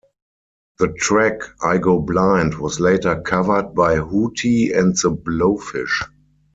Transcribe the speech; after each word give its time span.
The 0.79 0.87
track 0.93 1.41
"I 1.63 1.77
Go 1.77 1.99
Blind" 1.99 2.55
was 2.55 2.79
later 2.79 3.21
covered 3.21 3.75
by 3.75 3.97
Hootie 3.97 4.75
and 4.75 4.95
the 4.97 5.11
Blowfish. 5.11 6.01